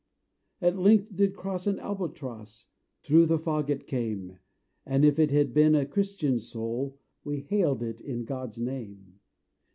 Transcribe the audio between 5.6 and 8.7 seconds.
a Christian soul, We hailed it in God's